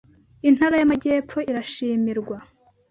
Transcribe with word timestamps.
Intara 0.49 0.75
y’Amajyepfo 0.77 1.37
irashimirwa 1.51 2.37